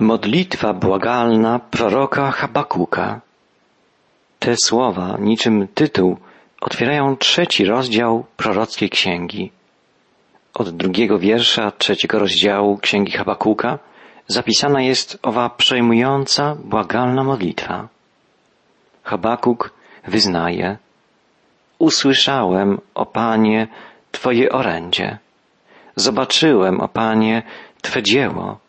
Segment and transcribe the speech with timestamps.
[0.00, 3.20] Modlitwa błagalna proroka Habakuka.
[4.38, 6.16] Te słowa, niczym tytuł,
[6.60, 9.52] otwierają trzeci rozdział prorockiej księgi.
[10.54, 13.78] Od drugiego wiersza trzeciego rozdziału księgi Habakuka
[14.26, 17.88] zapisana jest owa przejmująca, błagalna modlitwa.
[19.02, 19.72] Habakuk
[20.08, 20.76] wyznaje:
[21.78, 23.66] Usłyszałem, o Panie,
[24.12, 25.18] Twoje orędzie.
[25.96, 27.42] Zobaczyłem, o Panie,
[27.82, 28.63] Twe dzieło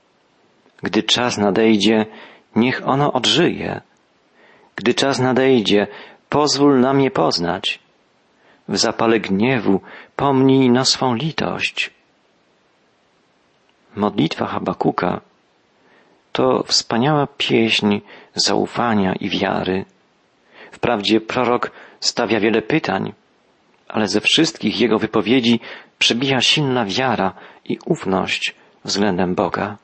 [0.86, 2.06] gdy czas nadejdzie,
[2.56, 3.82] niech ono odżyje.
[4.76, 5.88] Gdy czas nadejdzie,
[6.30, 7.80] pozwól nam je poznać.
[8.68, 9.82] W zapale gniewu
[10.16, 11.92] pomnij na swą litość.
[13.96, 15.21] Modlitwa Habakuka
[16.32, 18.02] to wspaniała pieśń
[18.36, 19.86] zaufania i wiary.
[20.71, 23.14] Wprawdzie prorok stawia wiele pytań,
[23.88, 25.60] ale ze wszystkich jego wypowiedzi
[26.00, 27.34] przebija silna wiara
[27.65, 29.78] i ufność względem Boga.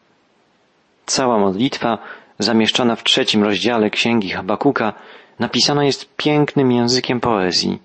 [1.06, 1.98] Cała modlitwa
[2.40, 4.94] zamieszczona w trzecim rozdziale księgi Habakuka
[5.40, 7.80] napisana jest pięknym językiem poezji,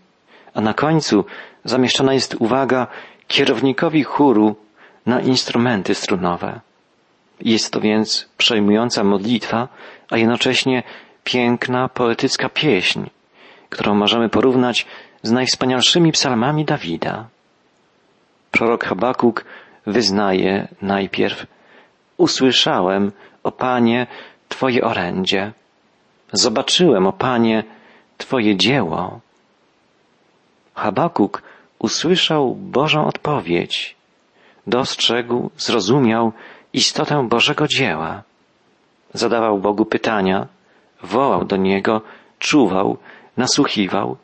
[0.55, 1.25] a na końcu
[1.65, 2.87] zamieszczona jest uwaga
[3.29, 4.57] kierownikowi chóru
[5.07, 6.61] na instrumenty strunowe.
[7.41, 9.69] Jest to więc przejmująca modlitwa,
[10.11, 10.83] a jednocześnie
[11.25, 13.01] piękna, poetycka pieśń,
[13.71, 14.87] którą możemy porównać
[15.23, 17.27] z najwspanialszymi psalmami Dawida.
[18.51, 19.45] Prorok Habakuk
[19.87, 21.47] wyznaje najpierw
[22.17, 24.06] Usłyszałem, o Panie,
[24.48, 25.53] Twoje orędzie.
[26.33, 27.64] Zobaczyłem, o Panie,
[28.19, 29.20] Twoje dzieło.
[30.75, 31.42] Habakuk
[31.78, 33.97] usłyszał Bożą odpowiedź.
[34.67, 36.33] Dostrzegł, zrozumiał
[36.72, 38.22] istotę Bożego dzieła.
[39.14, 40.47] Zadawał Bogu pytania,
[41.03, 42.03] wołał do Niego,
[42.39, 42.97] czuwał,
[43.37, 44.17] nasłuchiwał.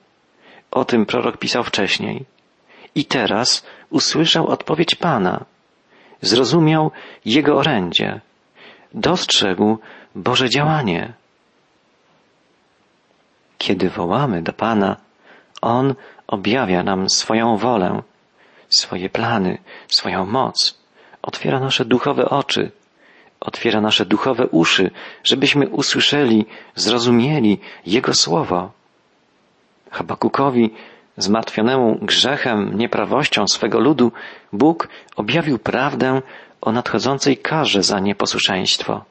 [0.70, 2.24] O tym prorok pisał wcześniej.
[2.94, 5.44] I teraz usłyszał odpowiedź Pana
[6.22, 6.90] zrozumiał
[7.24, 8.20] Jego orędzie,
[8.94, 9.78] dostrzegł
[10.14, 11.12] Boże działanie.
[13.58, 14.96] Kiedy wołamy do Pana,
[15.62, 15.94] On
[16.26, 18.02] objawia nam swoją wolę,
[18.68, 20.78] swoje plany, swoją moc,
[21.22, 22.70] otwiera nasze duchowe oczy,
[23.40, 24.90] otwiera nasze duchowe uszy,
[25.24, 28.72] żebyśmy usłyszeli, zrozumieli Jego słowo.
[29.90, 30.74] Habakukowi
[31.16, 34.12] zmartwionemu grzechem, nieprawością swego ludu,
[34.52, 36.22] Bóg objawił prawdę
[36.60, 39.04] o nadchodzącej karze za nieposłuszeństwo.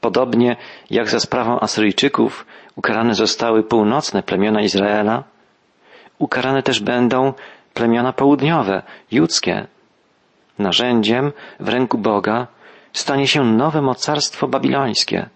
[0.00, 0.56] Podobnie
[0.90, 2.46] jak za sprawą Asyryjczyków
[2.76, 5.24] ukarane zostały północne plemiona Izraela,
[6.18, 7.32] ukarane też będą
[7.74, 9.66] plemiona południowe, judzkie.
[10.58, 12.46] Narzędziem w ręku Boga
[12.92, 15.28] stanie się nowe mocarstwo babilońskie,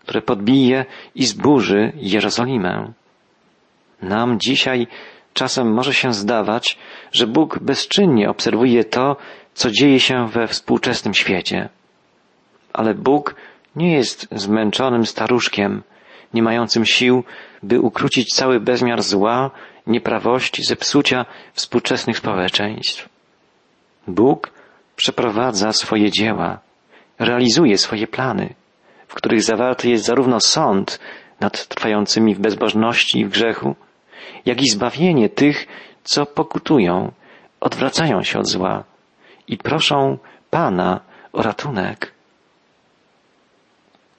[0.00, 0.84] które podbije
[1.14, 2.92] i zburzy Jerozolimę.
[4.02, 4.86] Nam dzisiaj
[5.34, 6.78] Czasem może się zdawać,
[7.12, 9.16] że Bóg bezczynnie obserwuje to,
[9.54, 11.68] co dzieje się we współczesnym świecie.
[12.72, 13.34] Ale Bóg
[13.76, 15.82] nie jest zmęczonym staruszkiem,
[16.34, 17.24] nie mającym sił,
[17.62, 19.50] by ukrócić cały bezmiar zła,
[19.86, 23.08] nieprawości, zepsucia współczesnych społeczeństw.
[24.08, 24.50] Bóg
[24.96, 26.58] przeprowadza swoje dzieła,
[27.18, 28.54] realizuje swoje plany,
[29.08, 31.00] w których zawarty jest zarówno sąd
[31.40, 33.76] nad trwającymi w bezbożności i w grzechu,
[34.46, 35.66] jak i zbawienie tych,
[36.04, 37.12] co pokutują,
[37.60, 38.84] odwracają się od zła
[39.48, 40.18] i proszą
[40.50, 41.00] Pana
[41.32, 42.12] o ratunek.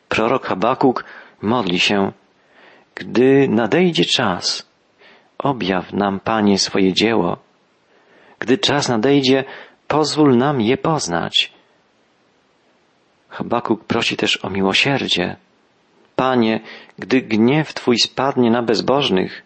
[0.09, 1.05] Prorok Habakuk
[1.41, 2.11] modli się,
[2.95, 4.69] gdy nadejdzie czas,
[5.37, 7.37] objaw nam, Panie, swoje dzieło.
[8.39, 9.43] Gdy czas nadejdzie,
[9.87, 11.53] pozwól nam je poznać.
[13.29, 15.35] Habakuk prosi też o miłosierdzie.
[16.15, 16.59] Panie,
[16.99, 19.43] gdy gniew Twój spadnie na bezbożnych,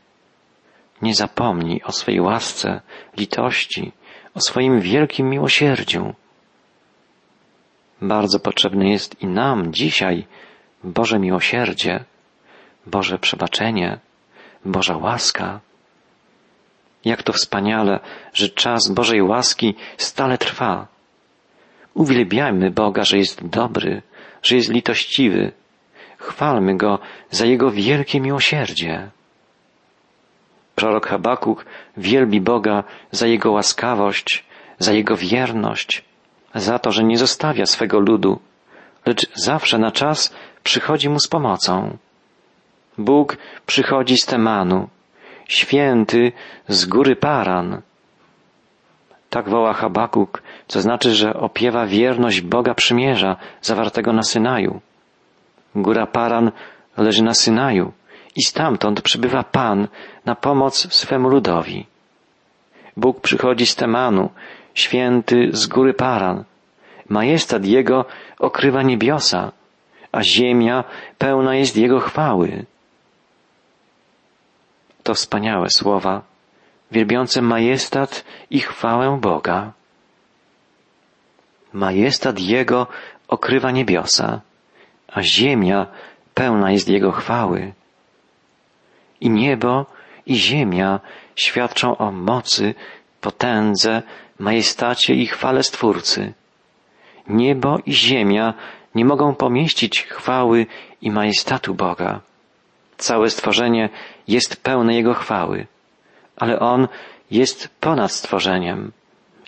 [1.02, 2.82] nie zapomnij o swej łasce,
[3.18, 3.92] litości,
[4.36, 6.14] o swoim wielkim miłosierdziu.
[8.02, 10.26] Bardzo potrzebne jest i nam dzisiaj
[10.84, 12.04] Boże miłosierdzie,
[12.86, 14.00] Boże przebaczenie,
[14.66, 15.60] Boża łaska.
[17.06, 18.00] Jak to wspaniale,
[18.34, 20.88] że czas Bożej łaski stale trwa.
[21.94, 24.02] Uwielbiajmy Boga, że jest dobry,
[24.44, 25.52] że jest litościwy.
[26.18, 27.00] Chwalmy Go
[27.32, 29.10] za Jego wielkie miłosierdzie.
[30.80, 31.66] Prorok Habakuk
[31.98, 34.46] wielbi Boga za Jego łaskawość,
[34.80, 36.04] za Jego wierność,
[36.56, 38.40] za to, że nie zostawia swego ludu,
[39.06, 40.34] lecz zawsze na czas
[40.64, 41.98] przychodzi mu z pomocą.
[42.98, 44.90] Bóg przychodzi z Temanu,
[45.48, 46.32] święty
[46.68, 47.82] z góry Paran.
[49.30, 54.82] Tak woła Habakuk, co znaczy, że opiewa wierność Boga przymierza zawartego na Synaju.
[55.76, 56.52] Góra Paran
[56.98, 57.92] leży na Synaju
[58.36, 59.88] i stamtąd przybywa Pan
[60.26, 61.86] na pomoc swemu ludowi.
[62.98, 64.30] Bóg przychodzi z Temanu,
[64.74, 66.44] święty z góry Paran.
[67.10, 68.06] Majestat Jego
[68.40, 69.52] okrywa niebiosa,
[70.12, 70.84] a ziemia
[71.18, 72.66] pełna jest Jego chwały.
[75.04, 76.22] To wspaniałe słowa,
[76.92, 79.72] wielbiące majestat i chwałę Boga.
[81.74, 82.88] Majestat Jego
[83.28, 84.42] okrywa niebiosa,
[85.08, 85.88] a ziemia
[86.34, 87.74] pełna jest Jego chwały.
[89.22, 89.86] I niebo,
[90.26, 91.00] i ziemia
[91.36, 92.76] świadczą o mocy,
[93.22, 94.02] potędze,
[94.40, 96.34] majestacie i chwale Stwórcy.
[97.28, 98.54] Niebo i ziemia
[98.96, 100.66] nie mogą pomieścić chwały
[101.02, 102.22] i majestatu Boga.
[102.98, 103.90] Całe stworzenie
[104.28, 105.68] jest pełne Jego chwały,
[106.38, 106.88] ale On
[107.32, 108.92] jest ponad stworzeniem.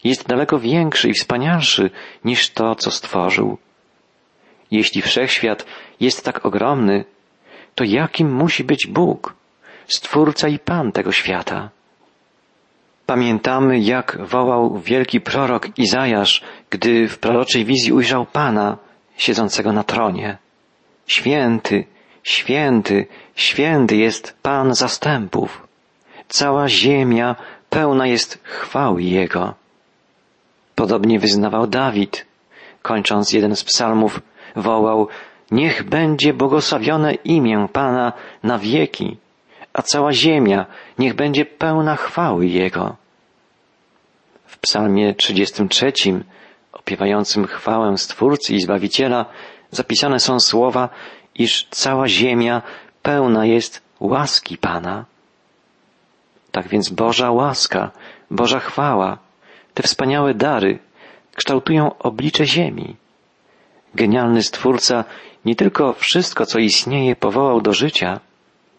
[0.04, 1.90] Jest daleko większy i wspanialszy
[2.26, 3.58] niż to, co stworzył.
[4.72, 5.66] Jeśli wszechświat
[6.00, 7.06] jest tak ogromny,
[7.76, 9.36] to jakim musi być Bóg,
[9.88, 11.70] Stwórca i Pan tego świata?
[13.06, 18.78] Pamiętamy, jak wołał wielki prorok Izajasz, gdy w proroczej wizji ujrzał Pana
[19.18, 20.38] siedzącego na tronie.
[21.08, 21.86] Święty,
[22.24, 25.68] święty, święty jest Pan zastępów.
[26.28, 27.36] Cała ziemia
[27.70, 29.54] pełna jest chwały Jego.
[30.76, 32.26] Podobnie wyznawał Dawid.
[32.82, 34.22] Kończąc jeden z psalmów,
[34.56, 35.08] wołał,
[35.52, 38.14] niech będzie błogosławione imię Pana
[38.44, 39.18] na wieki,
[39.74, 40.66] a cała ziemia
[41.00, 42.96] niech będzie pełna chwały Jego.
[44.46, 45.94] W psalmie 33,
[46.74, 49.26] opiewającym chwałę Stwórcy i Zbawiciela,
[49.72, 50.90] zapisane są słowa,
[51.36, 52.62] iż cała ziemia
[53.02, 55.06] pełna jest łaski Pana.
[56.52, 57.92] Tak więc Boża łaska,
[58.32, 59.18] Boża chwała,
[59.74, 60.80] te wspaniałe dary
[61.36, 62.96] kształtują oblicze ziemi.
[63.96, 65.04] Genialny Stwórca
[65.46, 68.20] nie tylko wszystko, co istnieje, powołał do życia,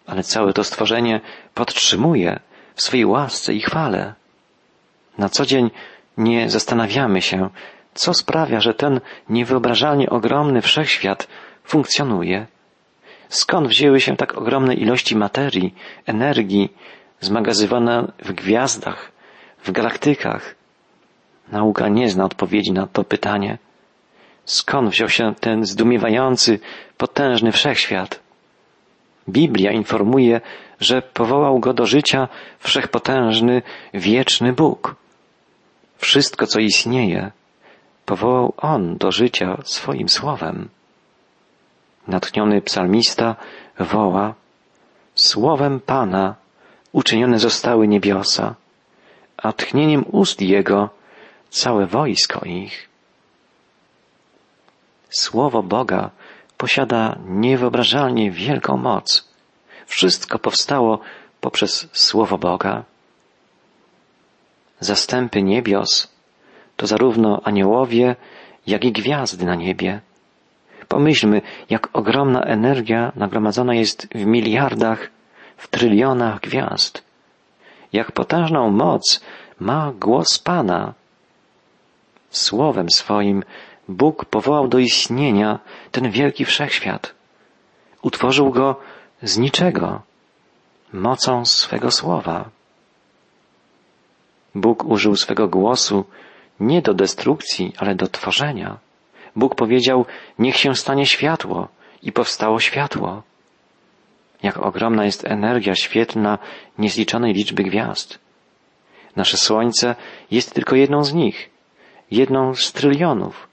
[0.06, 1.20] ale całe to stworzenie
[1.54, 2.40] podtrzymuje
[2.74, 4.14] w swojej łasce i chwale.
[5.18, 5.70] Na co dzień
[6.16, 7.50] nie zastanawiamy się,
[7.94, 11.28] co sprawia, że ten niewyobrażalnie ogromny wszechświat
[11.64, 12.46] funkcjonuje.
[13.28, 15.74] Skąd wzięły się tak ogromne ilości materii,
[16.06, 16.72] energii,
[17.20, 19.12] zmagazywane w gwiazdach,
[19.64, 20.54] w galaktykach?
[21.52, 23.58] Nauka nie zna odpowiedzi na to pytanie.
[24.44, 26.60] Skąd wziął się ten zdumiewający,
[26.96, 28.21] potężny wszechświat?
[29.28, 30.40] Biblia informuje,
[30.80, 32.28] że powołał go do życia
[32.58, 33.62] wszechpotężny,
[33.94, 34.94] wieczny Bóg.
[35.98, 37.30] Wszystko, co istnieje,
[38.06, 40.68] powołał On do życia swoim słowem.
[42.08, 43.36] Natchniony psalmista
[43.78, 44.34] woła,
[45.14, 46.34] Słowem Pana
[46.92, 48.54] uczynione zostały niebiosa,
[49.36, 50.90] a tchnieniem ust Jego
[51.50, 52.88] całe wojsko ich.
[55.10, 56.10] Słowo Boga
[56.62, 59.28] posiada niewyobrażalnie wielką moc.
[59.86, 61.00] Wszystko powstało
[61.40, 62.84] poprzez Słowo Boga.
[64.80, 66.12] Zastępy niebios
[66.76, 68.16] to zarówno aniołowie,
[68.66, 70.00] jak i gwiazdy na niebie.
[70.88, 75.10] Pomyślmy, jak ogromna energia nagromadzona jest w miliardach,
[75.56, 77.04] w trylionach gwiazd.
[77.92, 79.20] Jak potężną moc
[79.60, 80.94] ma głos Pana.
[82.30, 83.42] Słowem swoim
[83.92, 85.58] Bóg powołał do istnienia
[85.90, 87.14] ten wielki wszechświat.
[88.02, 88.76] Utworzył go
[89.22, 90.02] z niczego,
[90.92, 92.50] mocą swego słowa.
[94.54, 96.04] Bóg użył swego głosu
[96.60, 98.78] nie do destrukcji, ale do tworzenia.
[99.36, 100.06] Bóg powiedział,
[100.38, 101.68] niech się stanie światło
[102.02, 103.22] i powstało światło.
[104.42, 106.38] Jak ogromna jest energia świetlna
[106.78, 108.18] niezliczonej liczby gwiazd.
[109.16, 109.94] Nasze Słońce
[110.30, 111.50] jest tylko jedną z nich,
[112.10, 113.48] jedną z trylionów,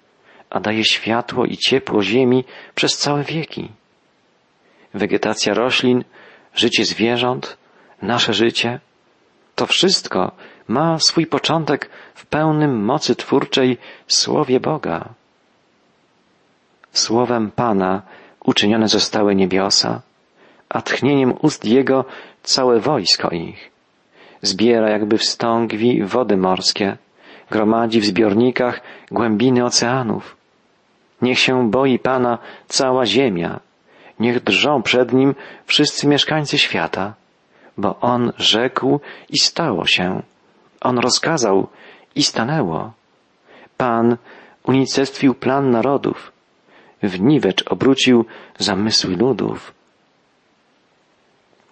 [0.50, 2.44] a daje światło i ciepło Ziemi
[2.76, 3.72] przez całe wieki.
[4.94, 6.04] Wegetacja roślin,
[6.56, 7.58] życie zwierząt,
[8.02, 8.80] nasze życie,
[9.56, 10.32] to wszystko
[10.68, 13.78] ma swój początek w pełnym mocy twórczej
[14.08, 15.10] Słowie Boga.
[16.92, 18.02] Słowem Pana
[18.46, 20.02] uczynione zostały niebiosa,
[20.70, 22.06] a tchnieniem ust Jego
[22.44, 23.72] całe wojsko ich.
[24.42, 26.98] Zbiera jakby w stągwi wody morskie,
[27.52, 30.39] gromadzi w zbiornikach głębiny oceanów.
[31.22, 33.60] Niech się boi Pana cała ziemia,
[34.20, 35.36] niech drżą przed Nim
[35.66, 37.14] wszyscy mieszkańcy świata,
[37.78, 39.00] bo On rzekł
[39.30, 40.22] i stało się.
[40.82, 41.68] On rozkazał
[42.16, 42.92] i stanęło.
[43.78, 44.18] Pan
[44.64, 46.32] unicestwił plan narodów,
[47.04, 48.26] w niwecz obrócił
[48.60, 49.74] zamysły ludów.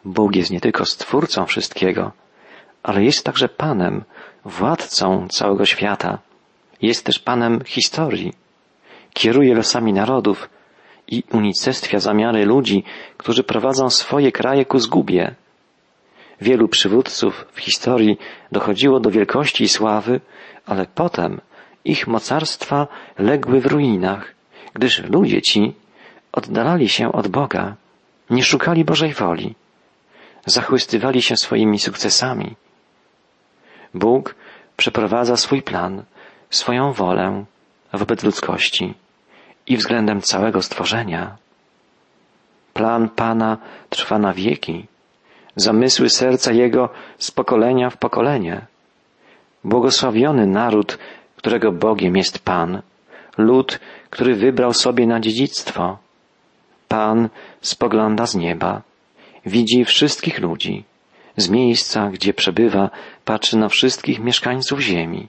[0.06, 2.12] Bóg jest nie tylko stwórcą wszystkiego,
[2.84, 4.04] ale jest także Panem,
[4.46, 6.20] władcą całego świata.
[6.82, 8.47] Jest też Panem historii.
[9.18, 10.50] Kieruje losami narodów
[11.08, 12.84] i unicestwia zamiary ludzi,
[13.18, 15.36] którzy prowadzą swoje kraje ku zgubie.
[16.42, 18.18] Wielu przywódców w historii
[18.52, 20.22] dochodziło do wielkości i sławy,
[20.66, 21.42] ale potem
[21.86, 24.36] ich mocarstwa legły w ruinach,
[24.74, 25.74] gdyż ludzie ci
[26.32, 27.76] oddalali się od Boga,
[28.30, 29.56] nie szukali Bożej woli,
[30.46, 32.56] zachłystywali się swoimi sukcesami.
[33.94, 34.36] Bóg
[34.78, 36.04] przeprowadza swój plan,
[36.50, 37.46] swoją wolę
[37.94, 38.94] wobec ludzkości
[39.68, 41.38] i względem całego stworzenia.
[42.74, 43.58] Plan Pana
[43.90, 44.86] trwa na wieki,
[45.56, 48.66] zamysły serca Jego z pokolenia w pokolenie.
[49.64, 50.98] Błogosławiony naród,
[51.36, 52.82] którego Bogiem jest Pan,
[53.38, 55.98] lud, który wybrał sobie na dziedzictwo.
[56.88, 57.30] Pan
[57.62, 58.82] spogląda z nieba,
[59.46, 60.84] widzi wszystkich ludzi,
[61.38, 62.90] z miejsca, gdzie przebywa,
[63.26, 65.28] patrzy na wszystkich mieszkańców ziemi.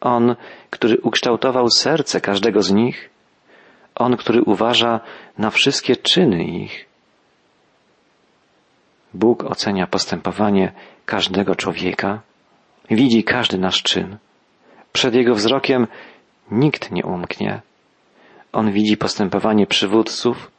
[0.00, 0.36] On,
[0.70, 3.10] który ukształtował serce każdego z nich,
[3.98, 5.00] On, który uważa
[5.38, 6.86] na wszystkie czyny ich.
[9.14, 10.72] Bóg ocenia postępowanie
[11.06, 12.20] każdego człowieka,
[12.90, 14.16] widzi każdy nasz czyn.
[14.92, 15.86] Przed Jego wzrokiem
[16.50, 17.60] nikt nie umknie.
[18.52, 20.50] On widzi postępowanie przywódców,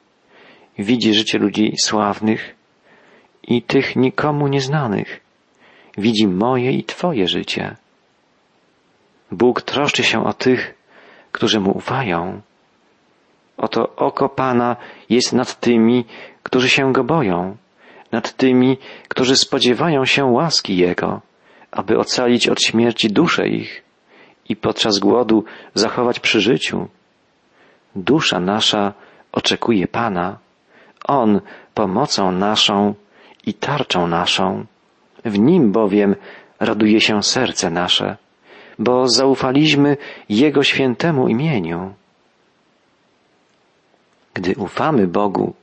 [0.78, 2.56] widzi życie ludzi sławnych
[3.44, 5.22] i tych nikomu nieznanych.
[5.98, 7.76] Widzi moje i Twoje życie.
[9.32, 10.74] Bóg troszczy się o tych,
[11.32, 12.42] którzy Mu ufają.
[13.60, 14.76] Oto oko Pana
[15.10, 16.06] jest nad tymi,
[16.44, 17.58] którzy się Go boją,
[18.12, 21.22] nad tymi, którzy spodziewają się łaski Jego,
[21.72, 23.84] aby ocalić od śmierci duszę ich
[24.50, 26.88] i podczas głodu zachować przy życiu.
[27.96, 28.94] Dusza nasza
[29.32, 30.38] oczekuje Pana.
[31.06, 31.42] On
[31.74, 32.94] pomocą naszą
[33.46, 34.66] i tarczą naszą.
[35.26, 36.16] W Nim bowiem
[36.60, 38.18] raduje się serce nasze,
[38.80, 39.98] bo zaufaliśmy
[40.30, 41.99] Jego świętemu imieniu.
[44.34, 45.54] Gdy ufamy Bogu,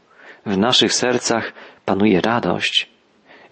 [0.47, 1.53] w naszych sercach
[1.85, 2.91] panuje radość.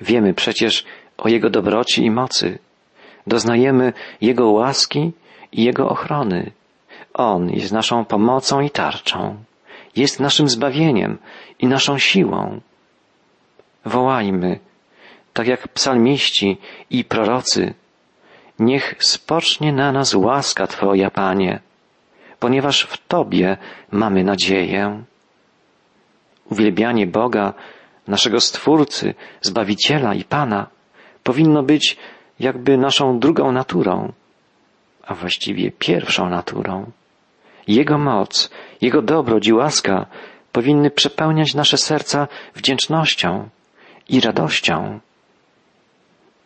[0.00, 0.84] Wiemy przecież
[1.18, 2.58] o Jego dobroci i mocy.
[3.26, 5.12] Doznajemy Jego łaski
[5.52, 6.50] i Jego ochrony.
[7.14, 9.36] On jest naszą pomocą i tarczą.
[9.96, 11.18] Jest naszym zbawieniem
[11.58, 12.60] i naszą siłą.
[13.84, 14.58] Wołajmy,
[15.32, 16.58] tak jak psalmiści
[16.90, 17.74] i prorocy,
[18.58, 21.60] niech spocznie na nas łaska Twoja, Panie,
[22.44, 23.56] ponieważ w Tobie
[23.90, 25.04] mamy nadzieję.
[26.50, 27.54] Uwielbianie Boga,
[28.08, 30.66] naszego Stwórcy, Zbawiciela i Pana,
[31.22, 31.96] powinno być
[32.40, 34.12] jakby naszą drugą naturą,
[35.06, 36.90] a właściwie pierwszą naturą.
[37.68, 40.06] Jego moc, Jego dobroć i łaska
[40.52, 43.48] powinny przepełniać nasze serca wdzięcznością
[44.08, 45.00] i radością.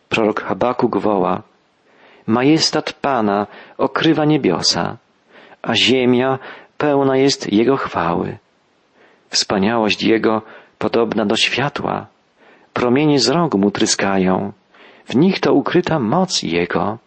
[0.09, 1.43] Prorok Habakuk woła,
[2.27, 4.97] Majestat Pana okrywa niebiosa,
[5.61, 6.39] a ziemia
[6.77, 8.37] pełna jest Jego chwały.
[9.29, 10.41] Wspaniałość Jego
[10.77, 12.07] podobna do światła,
[12.73, 14.53] promienie z rogu mu tryskają,
[15.05, 16.97] w nich to ukryta moc Jego.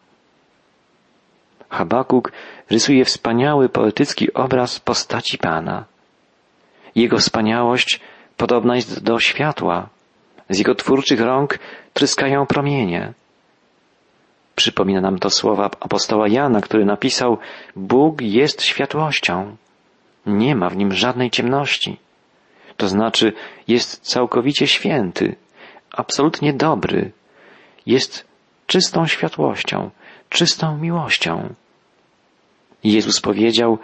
[1.68, 2.32] Habakuk
[2.70, 5.84] rysuje wspaniały poetycki obraz postaci Pana.
[6.94, 8.00] Jego wspaniałość
[8.36, 9.88] podobna jest do światła.
[10.48, 11.58] Z jego twórczych rąk
[11.92, 13.12] tryskają promienie.
[14.62, 17.38] Przypomina nam to słowa apostoła Jana, który napisał:
[17.76, 19.56] Bóg jest światłością.
[20.26, 21.96] Nie ma w nim żadnej ciemności.
[22.76, 23.32] To znaczy,
[23.68, 25.36] jest całkowicie święty,
[25.90, 27.12] absolutnie dobry.
[27.86, 28.26] Jest
[28.66, 29.90] czystą światłością,
[30.28, 31.54] czystą miłością.
[32.84, 33.78] Jezus powiedział,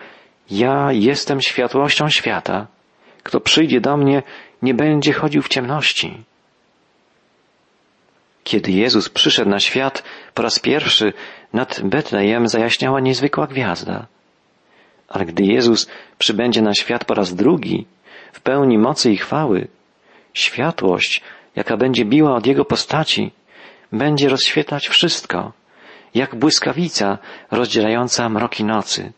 [0.50, 2.66] ja jestem światłością świata.
[3.22, 4.22] Kto przyjdzie do mnie,
[4.62, 6.24] nie będzie chodził w ciemności.
[8.48, 10.02] Kiedy Jezus przyszedł na świat
[10.34, 11.12] po raz pierwszy,
[11.52, 14.06] nad Betlejem zajaśniała niezwykła gwiazda.
[15.08, 15.88] Ale gdy Jezus
[16.18, 17.86] przybędzie na świat po raz drugi,
[18.32, 19.68] w pełni mocy i chwały,
[20.34, 21.22] światłość,
[21.56, 23.32] jaka będzie biła od Jego postaci,
[23.92, 25.52] będzie rozświetlać wszystko,
[26.14, 27.18] jak błyskawica
[27.50, 29.12] rozdzielająca mroki nocy.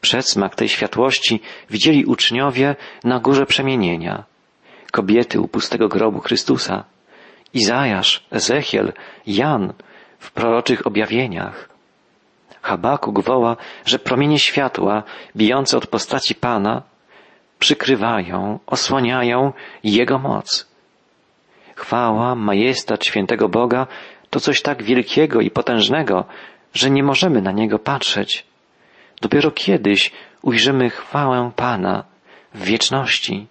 [0.00, 4.24] Przedsmak tej światłości widzieli uczniowie na górze przemienienia.
[4.92, 6.84] Kobiety u pustego grobu Chrystusa,
[7.54, 8.92] Izajasz, Ezechiel,
[9.26, 9.72] Jan
[10.18, 11.68] w proroczych objawieniach.
[12.62, 15.02] Habakuk woła, że promienie światła
[15.36, 16.82] bijące od postaci Pana
[17.58, 19.52] przykrywają, osłaniają
[19.84, 20.66] Jego moc.
[21.74, 23.86] Chwała, majestat świętego Boga
[24.30, 26.24] to coś tak wielkiego i potężnego,
[26.74, 28.44] że nie możemy na niego patrzeć.
[29.20, 32.04] Dopiero kiedyś ujrzymy chwałę Pana
[32.54, 33.46] w wieczności.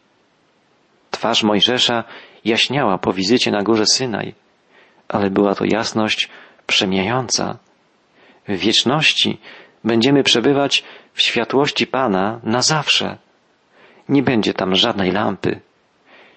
[1.11, 2.03] Twarz Mojżesza
[2.45, 4.33] jaśniała po wizycie na górze Synaj,
[5.07, 6.29] ale była to jasność
[6.67, 7.57] przemijająca.
[8.47, 9.39] W wieczności
[9.83, 10.83] będziemy przebywać
[11.13, 13.17] w światłości Pana na zawsze.
[14.09, 15.59] Nie będzie tam żadnej lampy.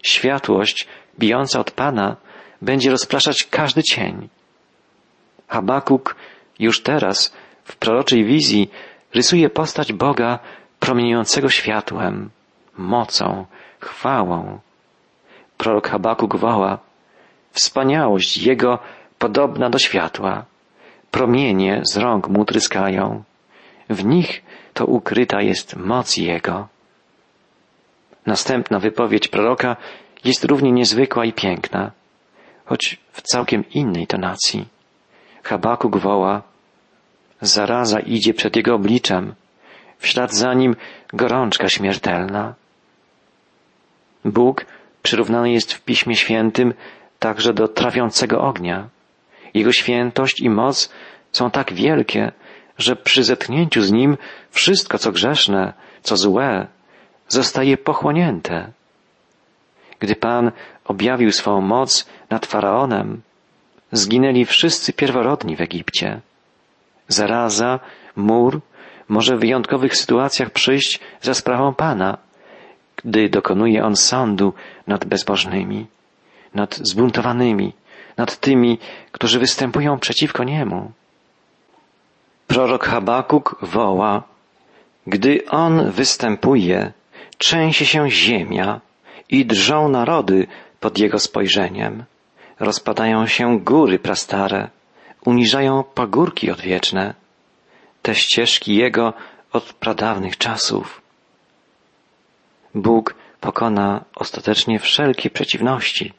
[0.03, 2.17] Światłość bijąca od Pana
[2.63, 4.29] będzie rozpraszać każdy cień.
[5.49, 6.17] Habakuk
[6.59, 7.35] już teraz
[7.65, 8.71] w proroczej wizji
[9.15, 10.39] rysuje postać Boga
[10.81, 12.31] promieniującego światłem,
[12.77, 13.47] mocą,
[13.81, 14.59] chwałą.
[15.59, 16.79] Prorok Habakuk woła,
[17.53, 18.79] wspaniałość Jego
[19.19, 20.45] podobna do światła.
[21.11, 23.23] Promienie z rąk mu tryskają.
[23.91, 24.43] W nich
[24.75, 26.69] to ukryta jest moc Jego.
[28.27, 29.77] Następna wypowiedź proroka
[30.25, 31.91] jest równie niezwykła i piękna,
[32.65, 34.69] choć w całkiem innej tonacji.
[35.43, 36.43] Habakuk woła,
[37.41, 39.35] zaraza idzie przed jego obliczem,
[39.99, 40.77] w ślad za nim
[41.13, 42.55] gorączka śmiertelna.
[44.25, 44.67] Bóg
[45.05, 46.75] przyrównany jest w Piśmie Świętym
[47.19, 48.89] także do trawiącego ognia.
[49.55, 50.93] Jego świętość i moc
[51.33, 52.33] są tak wielkie,
[52.79, 54.17] że przy zetknięciu z nim
[54.51, 56.67] wszystko, co grzeszne, co złe,
[57.29, 58.73] zostaje pochłonięte.
[59.99, 60.53] Gdy Pan
[60.85, 63.23] objawił swą moc nad Faraonem,
[63.93, 66.21] zginęli wszyscy pierworodni w Egipcie.
[67.09, 67.81] Zaraza,
[68.17, 68.61] mur
[69.09, 72.19] może w wyjątkowych sytuacjach przyjść za sprawą Pana,
[72.97, 74.53] gdy dokonuje On sądu
[74.87, 75.87] nad bezbożnymi,
[76.55, 77.73] nad zbuntowanymi,
[78.17, 78.79] nad tymi,
[79.13, 80.93] którzy występują przeciwko Niemu.
[82.47, 84.23] Prorok Habakuk woła,
[85.07, 86.93] gdy On występuje,
[87.39, 88.81] trzęsie się ziemia
[89.31, 90.47] i drżą narody
[90.81, 92.05] pod Jego spojrzeniem.
[92.61, 94.71] Rozpadają się góry prastare,
[95.25, 97.15] uniżają pagórki odwieczne,
[98.03, 99.13] te ścieżki Jego
[99.53, 101.04] od pradawnych czasów.
[102.75, 106.13] Bóg pokona ostatecznie wszelkie przeciwności,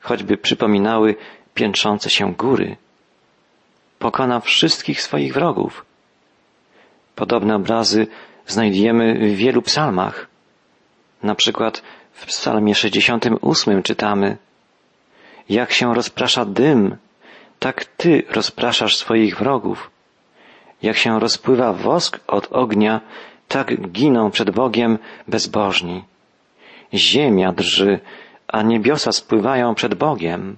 [0.00, 1.14] choćby przypominały
[1.54, 2.76] piętrzące się góry.
[3.98, 5.84] Pokona wszystkich swoich wrogów.
[7.14, 8.06] Podobne obrazy
[8.46, 10.26] znajdujemy w wielu psalmach.
[11.22, 14.36] Na przykład w psalmie 68 czytamy
[15.48, 16.96] Jak się rozprasza dym,
[17.58, 19.90] tak Ty rozpraszasz swoich wrogów.
[20.82, 23.00] Jak się rozpływa wosk od ognia,
[23.48, 26.04] tak giną przed Bogiem bezbożni.
[26.94, 28.00] Ziemia drży,
[28.48, 30.56] a niebiosa spływają przed Bogiem.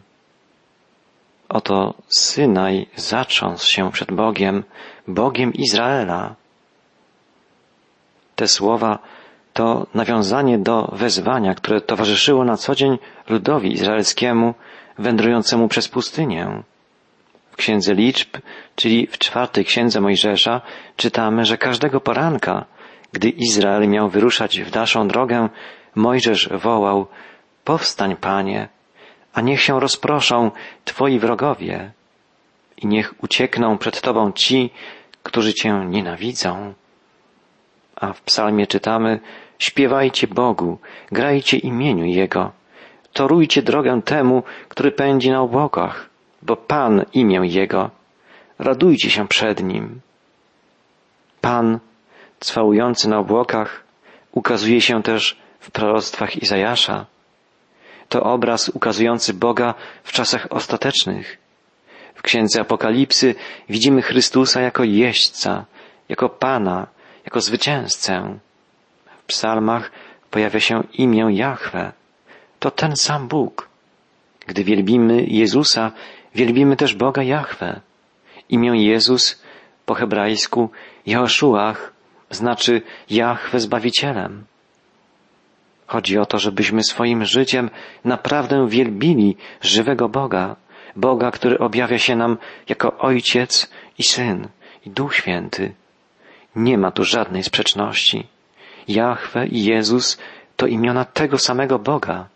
[1.49, 4.65] Oto Synaj zatrząsł się przed Bogiem,
[5.09, 6.35] Bogiem Izraela.
[8.37, 8.99] Te słowa
[9.53, 14.55] to nawiązanie do wezwania, które towarzyszyło na co dzień ludowi izraelskiemu
[14.99, 16.63] wędrującemu przez pustynię.
[17.51, 18.37] W Księdze Liczb,
[18.77, 20.61] czyli w czwartej Księdze Mojżesza,
[20.97, 22.65] czytamy, że każdego poranka,
[23.13, 25.49] gdy Izrael miał wyruszać w dalszą drogę,
[25.95, 27.07] Mojżesz wołał,
[27.65, 28.69] powstań, Panie,
[29.35, 30.51] a niech się rozproszą
[30.85, 31.93] Twoi wrogowie
[32.77, 34.71] i niech uciekną przed Tobą ci,
[35.23, 36.75] którzy Cię nienawidzą.
[37.97, 39.21] A w psalmie czytamy,
[39.59, 40.79] śpiewajcie Bogu,
[41.13, 42.53] grajcie imieniu Jego,
[43.13, 46.11] torujcie drogę temu, który pędzi na obłokach,
[46.43, 47.91] bo Pan imię Jego,
[48.59, 50.01] radujcie się przed Nim.
[51.41, 51.79] Pan,
[52.41, 53.85] cwałujący na obłokach,
[54.33, 57.07] ukazuje się też w proroctwach Izajasza.
[58.09, 59.75] To obraz ukazujący Boga
[60.05, 61.39] w czasach ostatecznych.
[62.15, 63.35] W księdze Apokalipsy
[63.69, 65.65] widzimy Chrystusa jako jeźdźca,
[66.09, 66.87] jako Pana,
[67.25, 68.39] jako zwycięzcę.
[69.23, 69.91] W psalmach
[70.31, 71.93] pojawia się imię Jahwe.
[72.59, 73.69] To ten sam Bóg.
[74.47, 75.93] Gdy wielbimy Jezusa,
[76.35, 77.81] wielbimy też Boga Jahwe.
[78.49, 79.43] Imię Jezus
[79.87, 80.71] po hebrajsku
[81.07, 81.93] Jehoszuach
[82.31, 84.45] znaczy Jahwe Zbawicielem.
[85.87, 87.71] Chodzi o to, żebyśmy swoim życiem
[88.05, 90.57] naprawdę wielbili żywego Boga,
[90.97, 92.39] Boga, który objawia się nam
[92.69, 94.49] jako Ojciec i Syn
[94.87, 95.75] i Duch Święty.
[96.57, 98.27] Nie ma tu żadnej sprzeczności.
[98.89, 100.19] Jahwe i Jezus
[100.57, 102.29] to imiona tego samego Boga.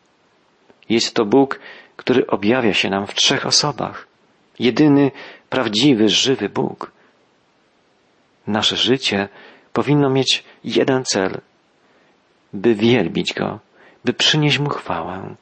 [0.89, 1.61] Jest to Bóg,
[1.97, 4.07] który objawia się nam w trzech osobach.
[4.59, 5.11] Jedyny,
[5.51, 6.93] prawdziwy, żywy Bóg.
[8.47, 9.29] Nasze życie
[9.75, 11.41] powinno mieć jeden cel,
[12.53, 13.59] by wielbić Go,
[14.05, 15.35] by przynieść Mu chwałę.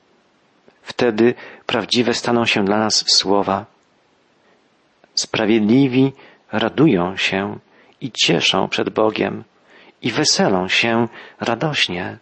[0.83, 1.35] Wtedy
[1.67, 3.67] prawdziwe staną się dla nas słowa.
[5.15, 6.13] Sprawiedliwi
[6.53, 7.59] radują się
[8.01, 9.45] i cieszą przed Bogiem
[10.03, 11.09] i weselą się
[11.41, 12.19] radośnie.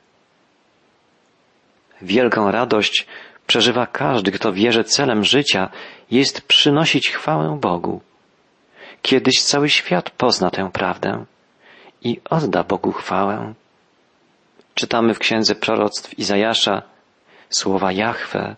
[2.02, 3.06] Wielką radość
[3.46, 5.70] przeżywa każdy, kto wie, że celem życia
[6.10, 8.00] jest przynosić chwałę Bogu.
[9.02, 11.24] Kiedyś cały świat pozna tę prawdę
[12.02, 13.54] i odda Bogu chwałę.
[14.74, 16.82] Czytamy w księdze proroctw Izajasza
[17.48, 18.56] słowa Jahwe.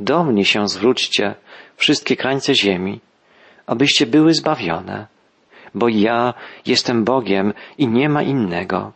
[0.00, 1.34] Do mnie się zwróćcie,
[1.76, 3.00] wszystkie krańce ziemi,
[3.66, 5.06] abyście były zbawione
[5.74, 6.34] bo ja
[6.66, 8.92] jestem Bogiem i nie ma innego.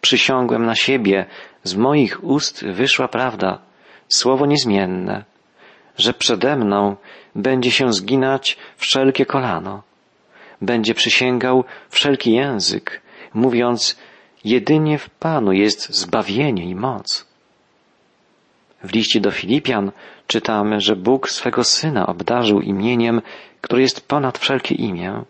[0.00, 1.26] Przysiągłem na siebie,
[1.64, 3.58] z moich ust wyszła prawda,
[4.08, 5.24] słowo niezmienne,
[5.96, 6.96] że przede mną
[7.34, 9.82] będzie się zginać wszelkie kolano,
[10.60, 13.02] będzie przysięgał wszelki język,
[13.34, 13.96] mówiąc,
[14.44, 17.26] Jedynie w Panu jest zbawienie i moc.
[18.84, 19.92] W liście do Filipian
[20.26, 23.22] czytamy, że Bóg swego Syna obdarzył imieniem,
[23.60, 25.22] które jest ponad wszelkie imię,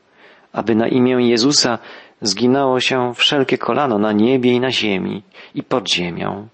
[0.53, 1.79] aby na imię Jezusa
[2.23, 5.23] zginało się wszelkie kolano na niebie i na ziemi
[5.55, 6.49] i pod ziemią,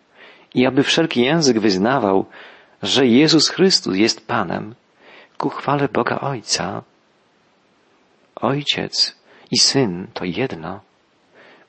[0.55, 2.27] i aby wszelki język wyznawał,
[2.83, 4.75] że Jezus Chrystus jest Panem,
[5.39, 6.83] ku chwale Boga Ojca.
[8.37, 9.17] Ojciec
[9.51, 10.81] i Syn to jedno.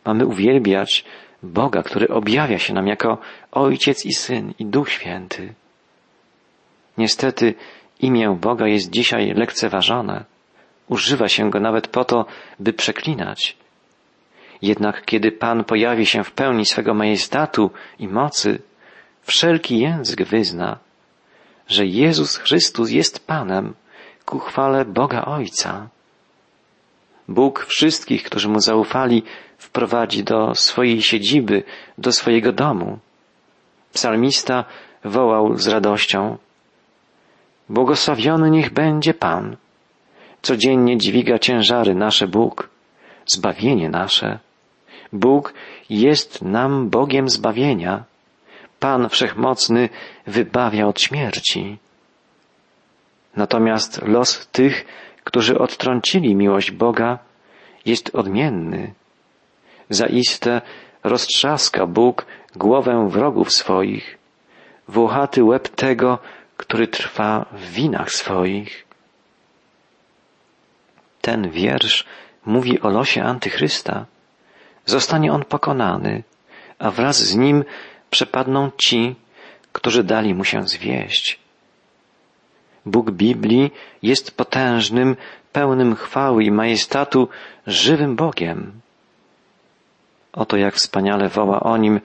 [0.05, 1.05] Mamy uwielbiać
[1.43, 3.17] Boga, który objawia się nam jako
[3.51, 5.53] Ojciec i Syn i Duch Święty.
[6.97, 7.53] Niestety
[7.99, 10.25] imię Boga jest dzisiaj lekceważone.
[10.87, 12.25] Używa się go nawet po to,
[12.59, 13.57] by przeklinać.
[14.61, 18.59] Jednak kiedy Pan pojawi się w pełni swego majestatu i mocy,
[19.21, 20.77] wszelki język wyzna,
[21.67, 23.73] że Jezus Chrystus jest Panem
[24.25, 25.89] ku chwale Boga Ojca.
[27.27, 29.23] Bóg wszystkich, którzy Mu zaufali,
[29.57, 31.63] wprowadzi do swojej siedziby,
[31.97, 32.99] do swojego domu.
[33.93, 34.65] Psalmista
[35.03, 36.37] wołał z radością,
[37.69, 39.55] Błogosławiony niech będzie Pan.
[40.41, 42.69] Codziennie dźwiga ciężary nasze Bóg,
[43.25, 44.39] zbawienie nasze.
[45.13, 45.53] Bóg
[45.89, 48.03] jest nam Bogiem zbawienia.
[48.79, 49.89] Pan Wszechmocny
[50.27, 51.77] wybawia od śmierci.
[53.35, 54.85] Natomiast los tych,
[55.27, 57.19] którzy odtrącili miłość Boga,
[57.85, 58.93] jest odmienny.
[59.89, 60.61] Zaiste
[61.03, 64.17] roztrzaska Bóg głowę wrogów swoich,
[64.87, 66.19] włochaty łeb tego,
[66.57, 68.85] który trwa w winach swoich.
[71.21, 72.05] Ten wiersz
[72.45, 74.05] mówi o losie Antychrysta.
[74.85, 76.23] Zostanie on pokonany,
[76.79, 77.63] a wraz z nim
[78.09, 79.15] przepadną ci,
[79.71, 81.46] którzy dali mu się zwieść.
[82.87, 83.71] Bóg Biblii
[84.01, 85.15] jest potężnym,
[85.51, 87.27] pełnym chwały i majestatu,
[87.67, 88.71] żywym Bogiem.
[90.33, 91.99] Oto jak wspaniale woła o nim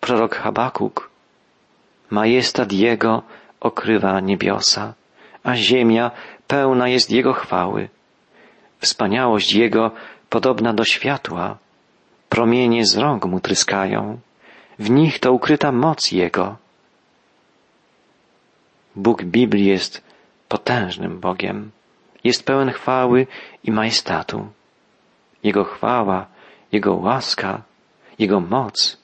[0.00, 1.10] prorok Habakuk.
[2.10, 3.22] Majestat Jego
[3.60, 4.94] okrywa niebiosa,
[5.42, 6.10] a ziemia
[6.46, 7.88] pełna jest Jego chwały.
[8.78, 9.90] Wspaniałość Jego
[10.30, 11.58] podobna do światła,
[12.28, 14.18] promienie z rąk Mu tryskają,
[14.78, 16.56] w nich to ukryta moc Jego.
[18.96, 20.07] Bóg Biblii jest
[20.48, 21.70] potężnym Bogiem,
[22.24, 23.26] jest pełen chwały
[23.64, 24.46] i majestatu.
[25.42, 26.26] Jego chwała,
[26.72, 27.62] Jego łaska,
[28.18, 28.98] Jego moc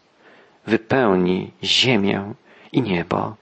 [0.67, 2.35] wypełni ziemię
[2.73, 3.35] i niebo.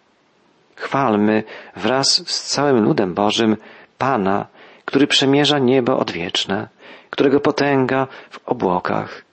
[0.76, 1.44] Chwalmy
[1.76, 3.56] wraz z całym ludem Bożym
[3.98, 4.46] Pana,
[4.84, 6.68] który przemierza niebo odwieczne,
[7.10, 9.24] którego potęga w obłokach.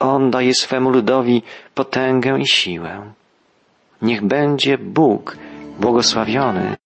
[0.00, 1.42] On daje swemu ludowi
[1.74, 3.12] potęgę i siłę.
[4.02, 5.36] Niech będzie Bóg
[5.78, 6.76] błogosławiony